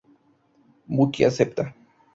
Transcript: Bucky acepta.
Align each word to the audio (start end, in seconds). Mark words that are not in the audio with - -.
Bucky 0.87 1.23
acepta. 1.29 1.73